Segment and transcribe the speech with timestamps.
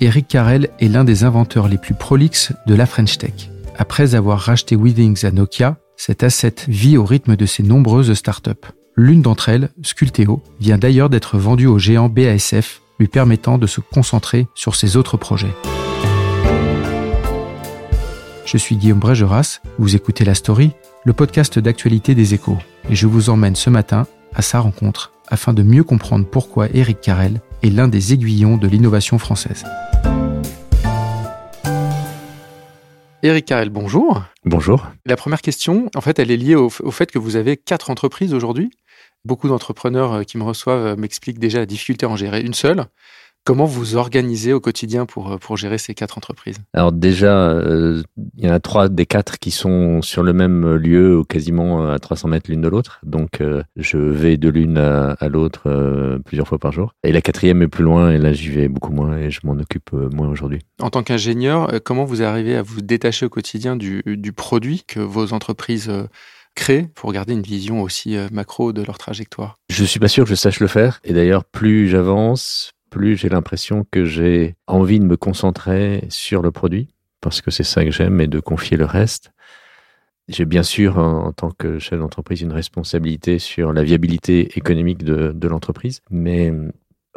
[0.00, 3.50] Eric Carrel est l'un des inventeurs les plus prolixes de la French Tech.
[3.78, 8.50] Après avoir racheté Withings à Nokia, cet asset vit au rythme de ses nombreuses startups.
[8.94, 13.80] L'une d'entre elles, Sculteo, vient d'ailleurs d'être vendue au géant BASF, lui permettant de se
[13.80, 15.54] concentrer sur ses autres projets.
[18.44, 20.72] Je suis Guillaume Brégeras, vous écoutez La Story,
[21.04, 22.58] le podcast d'actualité des échos,
[22.90, 27.00] et je vous emmène ce matin à sa rencontre afin de mieux comprendre pourquoi Eric
[27.00, 29.64] Carrel est l'un des aiguillons de l'innovation française.
[33.22, 34.22] Eric Carrel, bonjour.
[34.44, 34.86] Bonjour.
[35.04, 37.90] La première question, en fait, elle est liée au, au fait que vous avez quatre
[37.90, 38.70] entreprises aujourd'hui.
[39.24, 42.54] Beaucoup d'entrepreneurs euh, qui me reçoivent euh, m'expliquent déjà la difficulté à en gérer une
[42.54, 42.84] seule.
[43.46, 46.56] Comment vous organisez au quotidien pour, euh, pour gérer ces quatre entreprises?
[46.74, 48.02] Alors déjà, euh,
[48.36, 51.96] il y en a trois des quatre qui sont sur le même lieu, quasiment à
[52.00, 52.98] 300 mètres l'une de l'autre.
[53.04, 56.92] Donc euh, je vais de l'une à, à l'autre euh, plusieurs fois par jour.
[57.04, 59.52] Et la quatrième est plus loin et là j'y vais beaucoup moins et je m'en
[59.52, 60.58] occupe euh, moins aujourd'hui.
[60.80, 64.82] En tant qu'ingénieur, euh, comment vous arrivez à vous détacher au quotidien du, du produit
[64.88, 66.08] que vos entreprises euh,
[66.56, 69.54] créent pour garder une vision aussi euh, macro de leur trajectoire?
[69.70, 70.98] Je suis pas sûr que je sache le faire.
[71.04, 76.50] Et d'ailleurs, plus j'avance, plus j'ai l'impression que j'ai envie de me concentrer sur le
[76.50, 76.88] produit
[77.20, 79.32] parce que c'est ça que j'aime et de confier le reste.
[80.28, 85.32] J'ai bien sûr, en, tant que chef d'entreprise, une responsabilité sur la viabilité économique de,
[85.32, 86.54] de l'entreprise, mais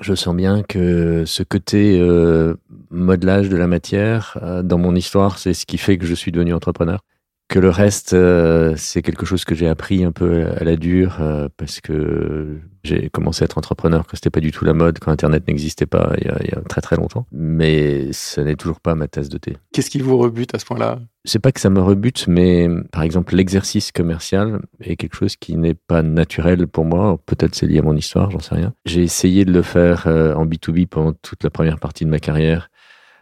[0.02, 2.56] je sens bien que ce côté euh,
[2.90, 6.34] modelage de la matière, euh, dans mon histoire, c'est ce qui fait que je suis
[6.34, 7.00] devenu entrepreneur.
[7.50, 11.18] Que le reste, euh, c'est quelque chose que j'ai appris un peu à la dure
[11.20, 15.00] euh, parce que j'ai commencé à être entrepreneur quand c'était pas du tout la mode,
[15.00, 17.26] quand Internet n'existait pas il y, a, il y a très très longtemps.
[17.32, 19.58] Mais ça n'est toujours pas ma tasse de thé.
[19.74, 21.00] Qu'est-ce qui vous rebute à ce point-là?
[21.26, 25.58] C'est pas que ça me rebute, mais par exemple l'exercice commercial est quelque chose qui
[25.58, 27.18] n'est pas naturel pour moi.
[27.26, 28.76] Peut-être c'est lié à mon histoire, j'en sais rien.
[28.86, 32.20] J'ai essayé de le faire euh, en B2B pendant toute la première partie de ma
[32.20, 32.70] carrière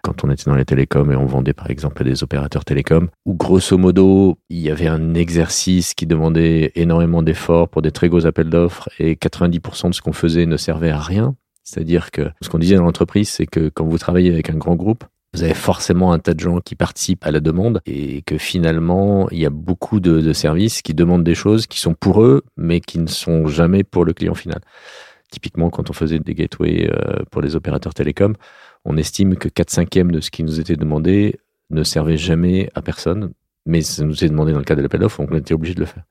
[0.07, 3.09] quand on était dans les télécoms et on vendait par exemple à des opérateurs télécoms,
[3.25, 8.07] où grosso modo, il y avait un exercice qui demandait énormément d'efforts pour des très
[8.07, 11.35] gros appels d'offres et 90% de ce qu'on faisait ne servait à rien.
[11.63, 14.75] C'est-à-dire que ce qu'on disait dans l'entreprise, c'est que quand vous travaillez avec un grand
[14.75, 15.03] groupe,
[15.33, 19.29] vous avez forcément un tas de gens qui participent à la demande et que finalement,
[19.31, 22.43] il y a beaucoup de, de services qui demandent des choses qui sont pour eux,
[22.55, 24.61] mais qui ne sont jamais pour le client final.
[25.29, 28.35] Typiquement, quand on faisait des gateways euh, pour les opérateurs télécoms,
[28.85, 31.39] on estime que 4 cinquièmes de ce qui nous était demandé
[31.69, 33.31] ne servait jamais à personne,
[33.65, 35.75] mais ça nous est demandé dans le cadre de l'appel d'offres, donc on était obligé
[35.75, 36.03] de le faire.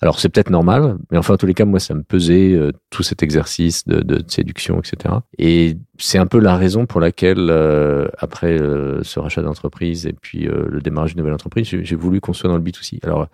[0.00, 2.72] Alors c'est peut-être normal, mais enfin en tous les cas, moi ça me pesait euh,
[2.90, 5.14] tout cet exercice de, séduction, etc.
[5.38, 10.14] Et c'est un peu la raison pour laquelle, euh, après euh, ce rachat d'entreprise et
[10.14, 12.98] puis le démarrage d'une nouvelle entreprise, j'ai j'ai voulu qu'on soit dans le B2C.
[13.04, 13.28] Alors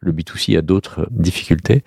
[0.00, 1.84] le B2C a d'autres difficultés.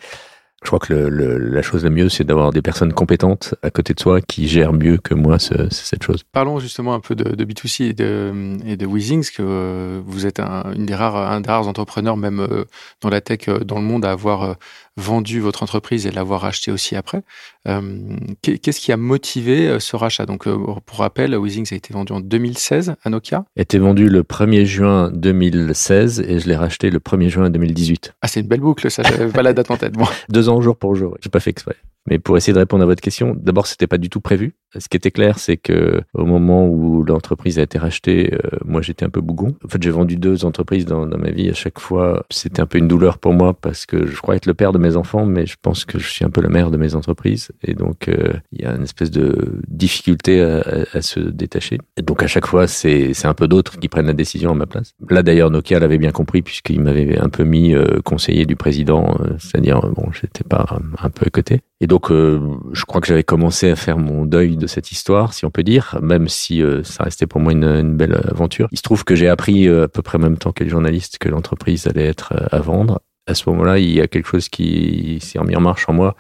[0.64, 4.00] Je crois que la chose la mieux, c'est d'avoir des personnes compétentes à côté de
[4.00, 6.24] soi qui gèrent mieux que moi ce, cette chose.
[6.32, 10.28] Parlons justement un peu de, de B2C et de, et de Weezings, que euh, vous
[10.28, 12.66] êtes un, une des rares, un des rares entrepreneurs, même euh,
[13.02, 14.56] dans la tech, euh, dans le monde, à avoir
[14.98, 17.22] vendu votre entreprise et l'avoir racheté aussi après.
[17.68, 17.82] Euh,
[18.42, 20.26] Qu'est-ce qui a motivé euh, ce rachat?
[20.26, 23.46] Donc, euh, pour rappel, Weezings a été vendu en 2016 à Nokia.
[23.58, 28.14] A été vendu le 1er juin 2016 et je l'ai racheté le 1er juin 2018.
[28.22, 29.94] Ah, c'est une belle boucle, ça, j'avais pas la date en tête.
[29.94, 30.08] Bon.
[30.30, 31.18] Deux ans jour pour jour.
[31.22, 31.76] J'ai pas fait exprès.
[32.10, 34.56] Mais pour essayer de répondre à votre question, d'abord, c'était pas du tout prévu.
[34.78, 38.82] Ce qui était clair, c'est que au moment où l'entreprise a été rachetée, euh, moi,
[38.82, 39.56] j'étais un peu bougon.
[39.66, 41.50] En fait, j'ai vendu deux entreprises dans, dans ma vie.
[41.50, 44.46] À chaque fois, c'était un peu une douleur pour moi parce que je crois être
[44.46, 46.72] le père de mes enfants, mais je pense que je suis un peu le mère
[46.72, 47.52] de mes entreprises.
[47.64, 50.64] Et donc, euh, il y a une espèce de difficulté à,
[50.94, 51.78] à, se détacher.
[51.98, 54.66] Et donc, à chaque fois, c'est un peu d'autres qui prennent la décision à ma
[54.66, 54.94] place.
[55.10, 59.18] Là, d'ailleurs, Nokia l'avait bien compris puisqu'il m'avait un peu mis euh, conseiller du président,
[59.20, 60.66] euh, c'est-à-dire, bon, j'étais pas
[61.00, 61.62] un peu à côté.
[61.82, 62.40] Et donc, euh,
[62.74, 65.64] je crois que j'avais commencé à faire mon deuil de cette histoire, si on peut
[65.64, 68.68] dire, même si euh, ça restait pour moi une, une, belle aventure.
[68.72, 70.70] Il se trouve que j'ai appris euh, à peu près en même temps que les
[70.70, 73.02] journalistes que l'entreprise allait être à vendre.
[73.26, 76.16] À ce moment-là, il y a quelque chose qui s'est remis en marche en moi,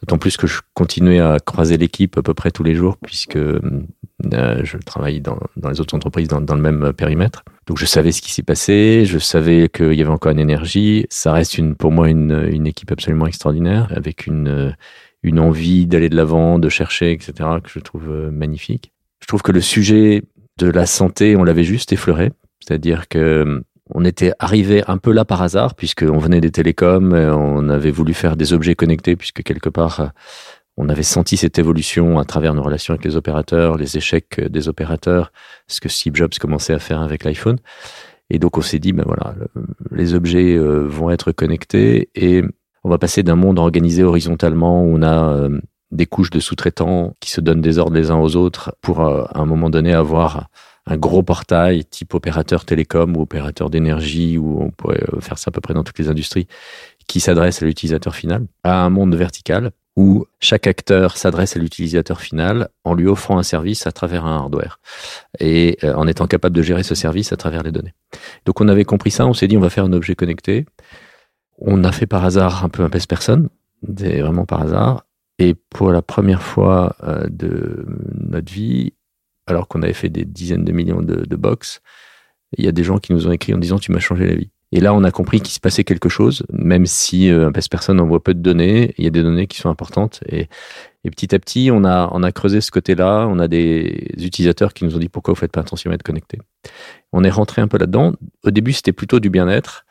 [0.00, 3.38] d'autant plus que je continuais à croiser l'équipe à peu près tous les jours, puisque
[3.38, 7.44] je travaille dans, dans, les autres entreprises dans, dans, le même périmètre.
[7.68, 11.06] Donc je savais ce qui s'y passait, je savais qu'il y avait encore une énergie.
[11.10, 14.74] Ça reste une, pour moi une, une équipe absolument extraordinaire, avec une,
[15.22, 17.32] une envie d'aller de l'avant, de chercher, etc.,
[17.62, 18.92] que je trouve euh, magnifique.
[19.20, 20.22] Je trouve que le sujet
[20.56, 23.60] de la santé, on l'avait juste effleuré, c'est-à-dire que euh,
[23.90, 28.14] on était arrivé un peu là par hasard, puisqu'on venait des télécoms, on avait voulu
[28.14, 30.06] faire des objets connectés, puisque quelque part, euh,
[30.78, 34.68] on avait senti cette évolution à travers nos relations avec les opérateurs, les échecs des
[34.68, 35.32] opérateurs,
[35.66, 37.58] ce que Steve Jobs commençait à faire avec l'iPhone.
[38.30, 39.34] Et donc on s'est dit, ben voilà,
[39.90, 42.42] les objets vont être connectés et
[42.84, 45.60] on va passer d'un monde organisé horizontalement où on a euh,
[45.90, 49.24] des couches de sous-traitants qui se donnent des ordres les uns aux autres pour euh,
[49.34, 50.48] à un moment donné avoir
[50.86, 55.48] un gros portail type opérateur télécom ou opérateur d'énergie ou on pourrait euh, faire ça
[55.48, 56.46] à peu près dans toutes les industries
[57.06, 62.20] qui s'adresse à l'utilisateur final à un monde vertical où chaque acteur s'adresse à l'utilisateur
[62.20, 64.78] final en lui offrant un service à travers un hardware
[65.40, 67.94] et en étant capable de gérer ce service à travers les données.
[68.46, 70.66] Donc on avait compris ça, on s'est dit on va faire un objet connecté
[71.58, 73.48] on a fait par hasard un peu un pèse-personne,
[73.82, 75.04] vraiment par hasard.
[75.38, 78.94] Et pour la première fois euh, de notre vie,
[79.46, 81.80] alors qu'on avait fait des dizaines de millions de, de box,
[82.56, 84.34] il y a des gens qui nous ont écrit en disant tu m'as changé la
[84.34, 84.50] vie.
[84.72, 88.00] Et là, on a compris qu'il se passait quelque chose, même si euh, un pèse-personne
[88.00, 90.20] envoie peu de données, il y a des données qui sont importantes.
[90.28, 90.48] Et,
[91.04, 93.26] et petit à petit, on a, on a creusé ce côté-là.
[93.30, 96.02] On a des utilisateurs qui nous ont dit pourquoi vous faites pas attention à être
[96.02, 96.38] connecté.
[97.12, 98.12] On est rentré un peu là-dedans.
[98.44, 99.86] Au début, c'était plutôt du bien-être.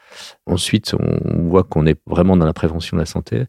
[0.45, 3.45] Ensuite, on voit qu'on est vraiment dans la prévention de la santé.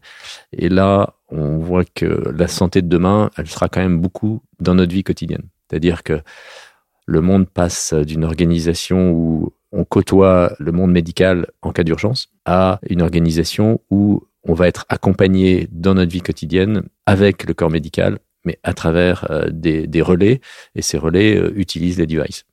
[0.51, 4.75] Et là, on voit que la santé de demain, elle sera quand même beaucoup dans
[4.75, 5.43] notre vie quotidienne.
[5.69, 6.21] C'est-à-dire que
[7.05, 12.79] le monde passe d'une organisation où on côtoie le monde médical en cas d'urgence à
[12.89, 18.19] une organisation où on va être accompagné dans notre vie quotidienne avec le corps médical,
[18.45, 20.41] mais à travers euh, des, relais,
[20.75, 22.45] et ces relais euh, utilisent les devices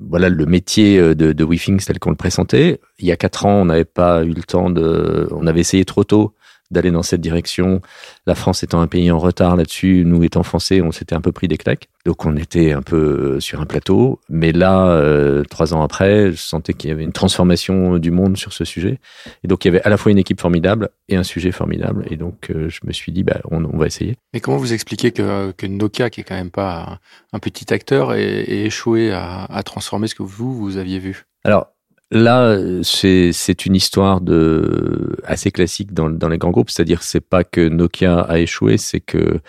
[0.00, 2.80] voilà le métier euh, de, de tel qu'on le présentait.
[2.98, 5.84] Il y a quatre ans, on n'avait pas eu le temps de, on avait essayé
[5.84, 6.34] trop tôt
[6.70, 7.80] d'aller dans cette direction.
[8.26, 11.32] La France étant un pays en retard là-dessus, nous étant français, on s'était un peu
[11.32, 11.88] pris des claques.
[12.04, 14.20] Donc on était un peu euh, sur un plateau.
[14.28, 18.36] Mais là, euh, trois ans après, je sentais qu'il y avait une transformation du monde
[18.36, 18.98] sur ce sujet.
[19.42, 22.06] Et donc il y avait à la fois une équipe formidable et un sujet formidable.
[22.10, 24.16] Et donc euh, je me suis dit, bah, on, on, va essayer.
[24.32, 27.00] Mais comment vous expliquez que, que Nokia, qui est quand même pas
[27.32, 31.26] un, petit acteur, ait, ait échoué à, à transformer ce que vous, vous aviez vu?
[31.44, 31.68] Alors,
[32.12, 37.42] Là, c'est une histoire de assez classique dans, dans les grands groupes, c'est-à-dire c'est pas
[37.42, 39.40] que Nokia a échoué, c'est que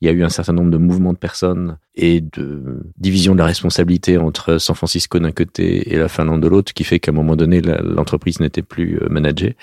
[0.00, 3.38] il y a eu un certain nombre de mouvements de personnes et de division de
[3.38, 7.12] la responsabilité entre San Francisco d'un côté et la Finlande de l'autre, qui fait qu'à
[7.12, 9.56] un moment donné, l'entreprise n'était plus euh, managée.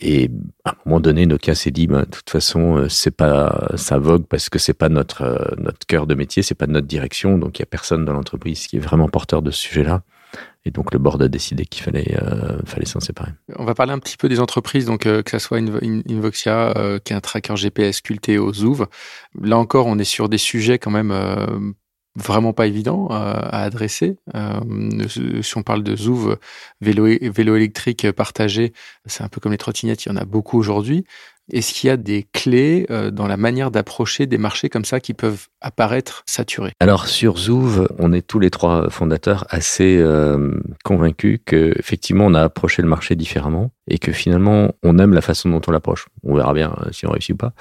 [0.00, 0.30] Et
[0.64, 3.98] à un moment donné, Nokia s'est dit, ben, de toute façon, euh, c'est pas, ça
[3.98, 7.36] vogue parce que c'est pas notre, euh, notre cœur de métier, c'est pas notre direction.
[7.36, 10.02] Donc, il y a personne dans l'entreprise qui est vraiment porteur de ce sujet-là.
[10.66, 13.30] Et donc le board a décidé qu'il fallait, euh, fallait s'en séparer.
[13.56, 16.98] On va parler un petit peu des entreprises, donc euh, que ce soit Invoxia, euh,
[16.98, 18.88] qui est un tracker GPS culté au Zouv.
[19.40, 21.14] Là encore, on est sur des sujets quand même
[22.16, 24.16] vraiment pas évidents à adresser.
[25.08, 26.36] si on parle de Zouv,
[26.80, 28.72] vélo, vélo électrique partagé,
[29.04, 31.04] c'est un peu comme les trottinettes, il y en a beaucoup aujourd'hui.
[31.52, 34.98] Est-ce qu'il y a des clés euh, dans la manière d'approcher des marchés comme ça
[34.98, 36.72] qui peuvent apparaître saturés?
[36.80, 42.34] Alors sur Zouv, on est tous les trois fondateurs assez euh, convaincus que effectivement on
[42.34, 46.06] a approché le marché différemment et que finalement on aime la façon dont on l'approche.
[46.24, 47.52] On verra bien euh, si on réussit ou pas.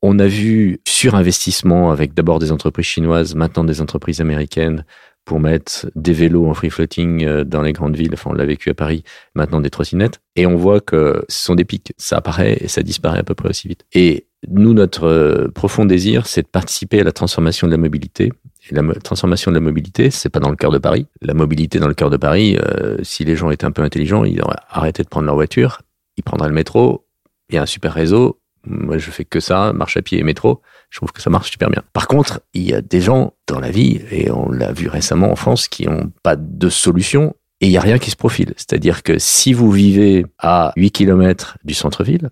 [0.00, 4.84] On a vu surinvestissement avec d'abord des entreprises chinoises, maintenant des entreprises américaines,
[5.24, 8.10] pour mettre des vélos en free floating euh, dans les grandes villes.
[8.12, 10.20] Enfin, on l'a vécu à Paris, maintenant des trottinettes.
[10.36, 11.92] Et on voit que ce sont des pics.
[11.96, 13.84] Ça apparaît et ça disparaît à peu près aussi vite.
[13.92, 18.32] Et nous, notre euh, profond désir, c'est de participer à la transformation de la mobilité.
[18.70, 21.06] Et la transformation de la mobilité, c'est pas dans le cœur de Paris.
[21.20, 24.24] La mobilité dans le cœur de Paris, euh, si les gens étaient un peu intelligents,
[24.24, 25.82] ils auraient arrêté de prendre leur voiture,
[26.16, 27.06] ils prendraient le métro,
[27.48, 30.22] il y a un super réseau, moi, je fais que ça, marche à pied et
[30.22, 30.62] métro.
[30.90, 31.82] Je trouve que ça marche super bien.
[31.92, 35.30] Par contre, il y a des gens dans la vie, et on l'a vu récemment
[35.30, 38.54] en France, qui n'ont pas de solution et il n'y a rien qui se profile.
[38.56, 42.30] C'est-à-dire que si vous vivez à 8 km du centre-ville,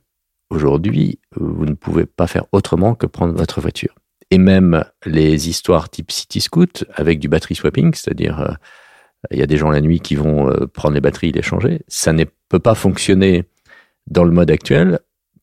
[0.51, 3.95] aujourd'hui, vous ne pouvez pas faire autrement que prendre votre voiture.
[4.33, 8.53] Et même les histoires type City Scoot avec du battery swapping, c'est-à-dire euh,
[9.31, 11.43] il y a des gens la nuit qui vont euh, prendre les batteries et les
[11.43, 13.45] changer, ça ne peut pas fonctionner
[14.09, 14.99] dans le mode actuel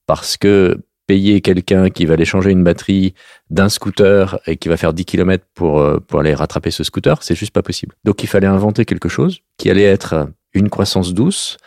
[0.07, 3.13] parce que payer quelqu'un qui va aller changer une batterie
[3.49, 7.23] d'un scooter et qui va faire 10 km pour, euh, pour aller rattraper ce scooter,
[7.23, 7.95] c'est juste pas possible.
[8.03, 11.57] Donc il fallait inventer quelque chose qui allait être une croissance douce,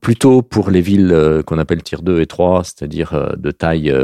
[0.00, 3.94] plutôt pour les villes euh, qu'on appelle tier 2 et 3, c'est-à-dire euh, de taille,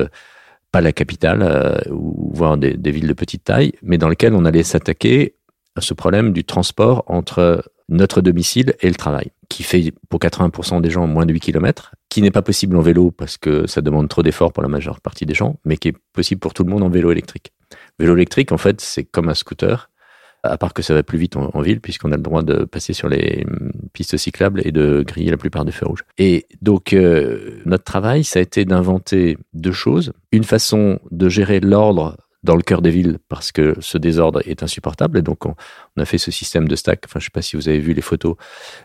[0.71, 4.45] pas la capitale, ou voire des, des villes de petite taille, mais dans lesquelles on
[4.45, 5.38] allait s'attaquer
[5.81, 10.91] ce problème du transport entre notre domicile et le travail, qui fait pour 80% des
[10.91, 14.09] gens moins de 8 km, qui n'est pas possible en vélo parce que ça demande
[14.09, 16.71] trop d'efforts pour la majeure partie des gens, mais qui est possible pour tout le
[16.71, 17.53] monde en vélo électrique.
[17.99, 19.91] Vélo électrique, en fait, c'est comme un scooter,
[20.43, 22.93] à part que ça va plus vite en, ville, puisqu'on a le droit de passer
[22.93, 26.05] sur les hum, pistes cyclables et de griller la plupart des feux rouges.
[26.19, 30.13] Et donc, euh, notre travail, ça a été d'inventer deux choses.
[30.31, 34.63] Une façon de gérer l'ordre dans le cœur des villes parce que ce désordre est
[34.63, 35.19] insupportable.
[35.19, 35.55] Et donc, on,
[35.97, 37.03] a fait ce système de stack.
[37.07, 38.37] Enfin, je sais pas si vous avez vu les photos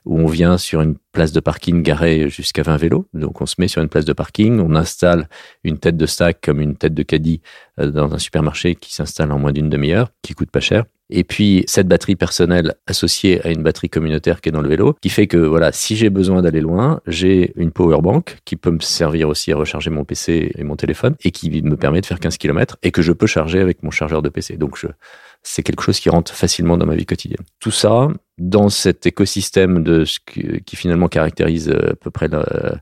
[0.05, 3.07] où on vient sur une place de parking garée jusqu'à 20 vélos.
[3.13, 5.29] Donc, on se met sur une place de parking, on installe
[5.63, 7.41] une tête de stack comme une tête de caddie
[7.79, 10.86] euh, dans un supermarché qui s'installe en moins d'une demi-heure, qui coûte pas cher.
[11.15, 14.96] Et puis cette batterie personnelle associée à une batterie communautaire qui est dans le vélo,
[15.00, 18.72] qui fait que voilà, si j'ai besoin d'aller loin, j'ai une power bank qui peut
[18.72, 22.08] me servir aussi à recharger mon PC et mon téléphone et qui me permet de
[22.08, 24.58] faire 15 km et que je peux charger avec mon chargeur de PC.
[24.58, 24.88] Donc je,
[25.43, 27.46] c'est quelque chose qui rentre facilement dans ma vie quotidienne.
[27.60, 28.08] Tout ça
[28.39, 32.75] dans cet écosystème de ce qui finalement caractérise euh, à peu près euh,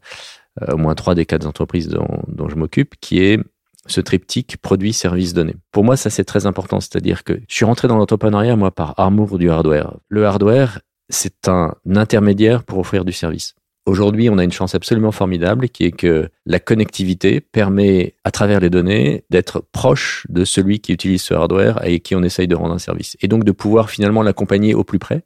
[0.71, 3.39] au moins trois des quatre entreprises dont, dont je m'occupe, qui est
[3.87, 5.55] ce triptyque produit, service, donné.
[5.71, 8.99] Pour moi, ça c'est très important, c'est-à-dire que je suis rentré dans l'entrepreneuriat moi par
[8.99, 9.95] amour du hardware.
[10.09, 13.55] Le hardware, c'est un intermédiaire pour offrir du service.
[13.87, 18.59] Aujourd'hui, on a une chance absolument formidable qui est que la connectivité permet, à travers
[18.59, 22.55] les données, d'être proche de celui qui utilise ce hardware et qui on essaye de
[22.55, 23.17] rendre un service.
[23.21, 25.23] Et donc de pouvoir finalement l'accompagner au plus près,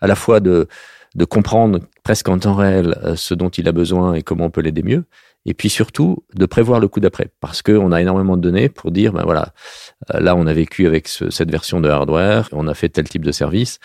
[0.00, 0.68] à la fois de,
[1.14, 4.50] de comprendre presque en temps réel euh, ce dont il a besoin et comment on
[4.50, 5.04] peut l'aider mieux,
[5.48, 8.90] et puis surtout de prévoir le coup d'après, parce qu'on a énormément de données pour
[8.90, 9.54] dire, ben voilà,
[10.14, 13.24] euh, là on a vécu avec cette version de hardware, on a fait tel type
[13.24, 13.78] de service,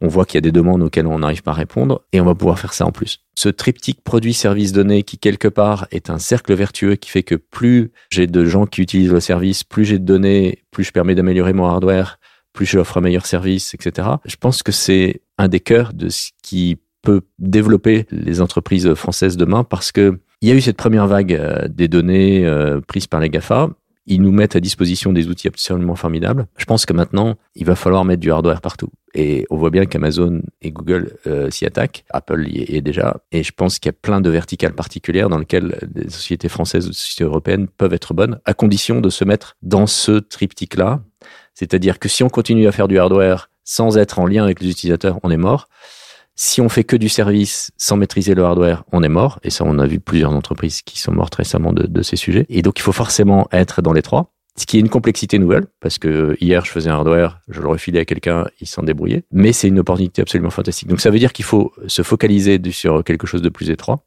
[0.00, 2.24] on voit qu'il y a des demandes auxquelles on n'arrive pas à répondre, et on
[2.24, 3.20] va pouvoir faire ça en plus.
[3.34, 8.26] Ce triptyque produit-service-données qui quelque part est un cercle vertueux qui fait que plus j'ai
[8.26, 11.66] de gens qui utilisent le service, plus j'ai de données, plus je permets d'améliorer mon
[11.66, 12.18] hardware,
[12.54, 14.08] plus je offre un meilleur service, etc.
[14.24, 19.36] Je pense que c'est un des cœurs de ce qui peut développer les entreprises françaises
[19.36, 23.06] demain parce que il y a eu cette première vague euh, des données euh, prises
[23.06, 23.70] par les GAFA.
[24.06, 26.48] Ils nous mettent à disposition des outils absolument formidables.
[26.56, 28.88] Je pense que maintenant, il va falloir mettre du hardware partout.
[29.14, 32.04] Et on voit bien qu'Amazon et Google euh, s'y attaquent.
[32.10, 33.18] Apple y est déjà.
[33.30, 36.86] Et je pense qu'il y a plein de verticales particulières dans lesquelles les sociétés françaises
[36.86, 41.04] ou les sociétés européennes peuvent être bonnes, à condition de se mettre dans ce triptyque-là.
[41.54, 44.70] C'est-à-dire que si on continue à faire du hardware sans être en lien avec les
[44.70, 45.68] utilisateurs, on est mort.
[46.44, 49.38] Si on fait que du service sans maîtriser le hardware, on est mort.
[49.44, 52.46] Et ça, on a vu plusieurs entreprises qui sont mortes récemment de, ces sujets.
[52.48, 54.32] Et donc, il faut forcément être dans les trois.
[54.56, 57.68] Ce qui est une complexité nouvelle, parce que hier, je faisais un hardware, je le
[57.68, 59.22] refilais à quelqu'un, il s'en débrouillait.
[59.30, 60.88] Mais c'est une opportunité absolument fantastique.
[60.88, 64.04] Donc, ça veut dire qu'il faut se focaliser sur quelque chose de plus étroit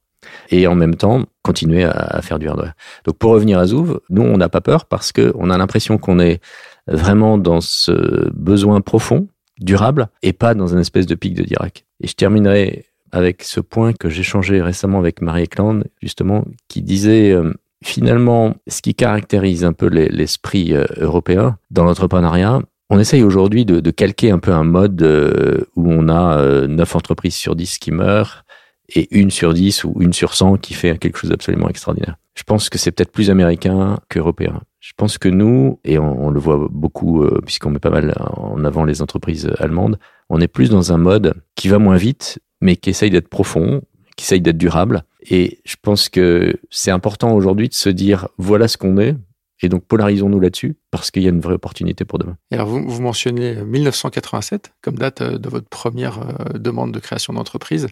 [0.49, 2.73] et en même temps continuer à, faire du hardware.
[3.05, 6.19] Donc, pour revenir à Zouv, nous, on n'a pas peur parce qu'on a l'impression qu'on
[6.19, 6.41] est
[6.85, 11.85] vraiment dans ce besoin profond durable et pas dans une espèce de pic de Dirac.
[12.01, 17.31] Et je terminerai avec ce point que changé récemment avec Marie Ekland, justement, qui disait
[17.31, 22.61] euh, finalement ce qui caractérise un peu l'esprit euh, européen dans l'entrepreneuriat.
[22.89, 27.35] On essaye aujourd'hui de, calquer un peu un mode euh, où on a 9 entreprises
[27.35, 28.43] sur 10 qui meurent
[28.89, 32.17] et une sur 10 ou une sur 100 qui fait quelque chose d'absolument extraordinaire.
[32.35, 34.61] Je pense que c'est peut-être plus américain qu'européen.
[34.85, 38.63] Je pense que nous, et on, le voit beaucoup euh, puisqu'on met pas mal en
[38.63, 39.97] avant les entreprises allemandes,
[40.29, 43.81] on est plus dans un mode qui va moins vite, mais qui essaye d'être profond,
[44.15, 45.03] qui essaye d'être durable.
[45.27, 49.15] Et je pense que c'est important aujourd'hui de se dire voilà ce qu'on est,
[49.65, 52.37] et donc, polarisons-nous là-dessus parce qu'il y a une vraie opportunité pour demain.
[52.51, 57.33] Alors, vous, vous mentionnez 1987 comme date euh, de votre première euh, demande de création
[57.33, 57.87] d'entreprise.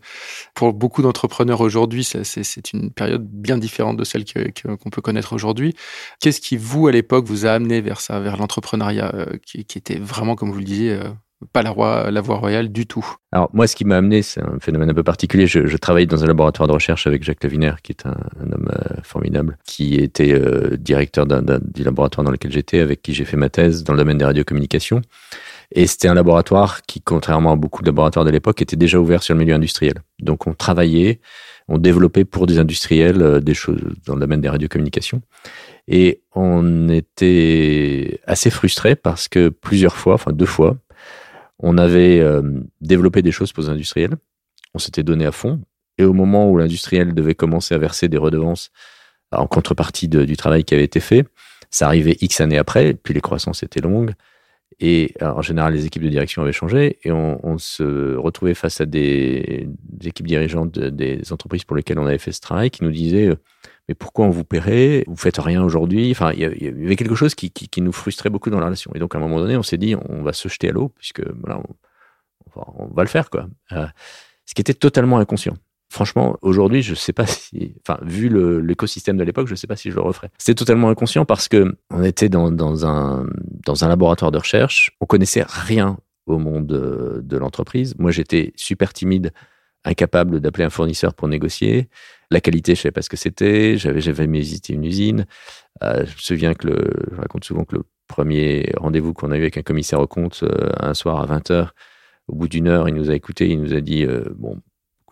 [0.53, 5.74] Pour beaucoup d'entrepreneurs aujourd'hui, c'est une période bien différente de celle qu'on peut connaître aujourd'hui.
[6.20, 9.98] Qu'est-ce qui, vous, à l'époque, vous a amené vers ça, vers l'entrepreneuriat euh, qui, était
[9.98, 11.00] vraiment, comme vous le disiez,
[11.52, 13.06] pas la, voie, la voie royale du tout.
[13.32, 15.48] Alors moi, ce qui m'a amené, c'est un phénomène un peu particulier.
[15.48, 18.70] Je, je travaille dans un laboratoire de recherche avec Jacques Lavinaire, qui est un, homme
[18.72, 23.38] euh, formidable, qui était euh, directeur du laboratoire dans lequel j'étais, avec qui j'ai fait
[23.38, 25.02] ma thèse dans le domaine des radiocommunications.
[25.72, 29.24] Et c'était un laboratoire qui, contrairement à beaucoup de laboratoires de l'époque, était déjà ouvert
[29.24, 29.96] sur le milieu industriel.
[30.22, 31.20] Donc on travaillait,
[31.68, 35.22] on développait pour des industriels euh, des choses dans le domaine des radiocommunications.
[35.88, 40.78] Et on était assez frustré parce que plusieurs fois, enfin deux fois,
[41.60, 42.42] on avait euh,
[42.82, 44.16] développé des choses pour les industriels.
[44.74, 45.62] On s'était donné à fond.
[45.98, 48.72] Et au moment où l'industriel devait commencer à verser des redevances
[49.32, 51.26] en contrepartie du travail qui avait été fait.
[51.70, 54.14] Ça arrivait X années après, puis les croissances étaient longues.
[54.80, 58.86] Et en général, les équipes de direction avaient changé et on, se retrouvait face à
[58.86, 59.68] des,
[60.03, 63.36] équipes dirigeantes des entreprises pour lesquelles on avait fait ce travail qui nous disaient
[63.89, 65.03] mais pourquoi on vous paierait?
[65.08, 66.12] Vous faites rien aujourd'hui?
[66.12, 68.92] Enfin, il y, avait quelque chose qui, qui, nous frustrait beaucoup dans la relation.
[68.96, 70.89] Et donc, à un moment donné, on s'est dit, on va se jeter à l'eau,
[70.89, 71.62] puisque voilà,
[72.56, 73.48] on, va le faire, quoi.
[73.74, 73.86] Euh,
[74.46, 75.56] ce qui était totalement inconscient.
[75.94, 78.28] Franchement, aujourd'hui, je sais pas si, enfin, vu
[78.64, 80.32] l'écosystème de l'époque, je sais pas si je le referais.
[80.40, 82.50] C'était totalement inconscient parce que on était dans,
[82.88, 83.28] un,
[83.64, 84.98] dans un laboratoire de recherche.
[85.02, 87.94] On connaissait rien au monde de, de l'entreprise.
[88.00, 89.34] Moi, j'étais super timide,
[89.86, 91.90] incapable d'appeler un fournisseur pour négocier.
[92.32, 93.78] La qualité, je savais pas ce que c'était.
[93.78, 95.28] J'avais jamais visité une usine.
[95.84, 99.38] Euh, je me souviens que le, je raconte souvent que le premier rendez-vous qu'on a
[99.38, 101.68] eu avec un commissaire au compte euh, un soir à 20h,
[102.30, 104.60] au bout d'une heure, il nous a écouté, il nous a dit euh, bon,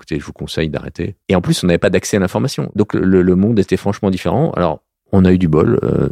[0.01, 1.15] écoutez, je vous conseille d'arrêter.
[1.29, 2.71] Et en plus, on n'avait pas d'accès à l'information.
[2.75, 4.51] Donc le, le, monde était franchement différent.
[4.51, 4.81] Alors
[5.11, 5.79] on a eu du bol.
[5.83, 6.09] Euh,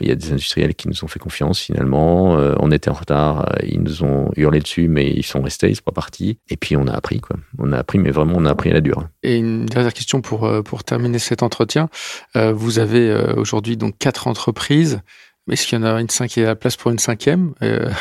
[0.00, 2.36] il y a des industriels qui nous ont fait confiance finalement.
[2.38, 5.68] Euh, on était en retard, euh, ils nous ont hurlé dessus, mais ils sont restés,
[5.68, 6.38] ils sont pas partis.
[6.50, 7.36] Et puis on a appris quoi.
[7.58, 9.06] On a appris, mais vraiment on a appris à la dure.
[9.22, 11.88] Et une dernière question pour pour terminer cet entretien.
[12.34, 15.00] vous avez aujourd'hui donc quatre entreprises.
[15.50, 17.52] Est-ce qu'il y en a une cinquième, la place pour une cinquième?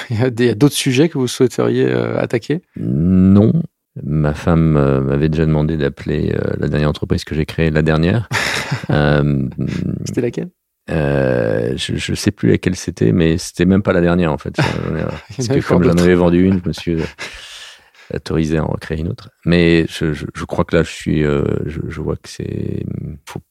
[0.09, 2.61] Il y a d'autres sujets que vous souhaiteriez attaquer?
[2.77, 3.51] Non,
[4.01, 4.71] Ma femme
[5.03, 8.29] m'avait déjà demandé d'appeler la dernière entreprise que j'ai créée la dernière.
[8.89, 9.47] Euh,
[10.05, 10.49] c'était laquelle?
[10.89, 14.55] Euh, je ne sais plus laquelle c'était, mais c'était même pas la dernière en fait.
[15.35, 17.05] Parce que comme j'en avais vendu une, je me suis euh,
[18.13, 19.29] autorisé à en créer une autre.
[19.45, 22.85] Mais je, je, je crois que là, je suis, je, je, vois que c'est,
[23.25, 23.41] faut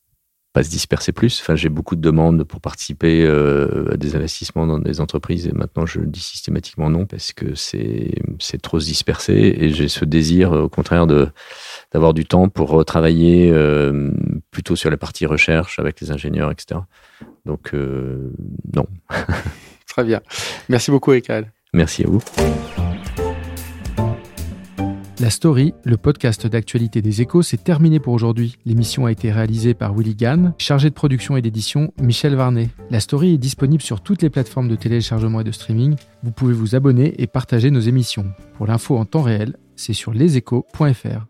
[0.52, 1.40] pas se disperser plus.
[1.40, 5.86] Enfin, j'ai beaucoup de demandes pour participer à des investissements dans des entreprises et maintenant
[5.86, 10.52] je dis systématiquement non parce que c'est c'est trop se disperser et j'ai ce désir
[10.52, 11.28] au contraire de
[11.92, 14.10] d'avoir du temps pour travailler euh,
[14.50, 16.80] plutôt sur la partie recherche avec les ingénieurs, etc.
[17.46, 18.32] Donc, euh,
[18.74, 18.86] non.
[19.86, 20.20] Très bien.
[20.68, 21.52] Merci beaucoup, Ekal.
[21.72, 22.22] Merci à vous.
[25.20, 28.56] La Story, le podcast d'actualité des échos, c'est terminé pour aujourd'hui.
[28.64, 32.70] L'émission a été réalisée par Willy Gann, chargé de production et d'édition Michel Varnet.
[32.90, 35.96] La Story est disponible sur toutes les plateformes de téléchargement et de streaming.
[36.22, 38.32] Vous pouvez vous abonner et partager nos émissions.
[38.56, 41.26] Pour l'info en temps réel, c'est sur leséchos.fr.